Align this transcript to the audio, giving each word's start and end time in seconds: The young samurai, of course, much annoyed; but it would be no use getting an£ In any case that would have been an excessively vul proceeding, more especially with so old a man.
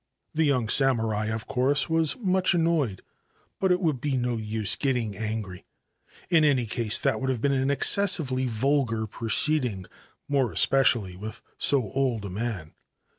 The 0.33 0.45
young 0.45 0.67
samurai, 0.67 1.27
of 1.27 1.45
course, 1.45 1.85
much 2.17 2.55
annoyed; 2.55 3.03
but 3.59 3.71
it 3.71 3.79
would 3.79 4.01
be 4.01 4.17
no 4.17 4.35
use 4.35 4.75
getting 4.75 5.13
an£ 5.13 5.63
In 6.31 6.43
any 6.43 6.65
case 6.65 6.97
that 6.97 7.21
would 7.21 7.29
have 7.29 7.39
been 7.43 7.51
an 7.51 7.69
excessively 7.69 8.47
vul 8.47 8.87
proceeding, 9.05 9.85
more 10.27 10.51
especially 10.51 11.15
with 11.15 11.43
so 11.59 11.91
old 11.91 12.25
a 12.25 12.31
man. 12.31 12.73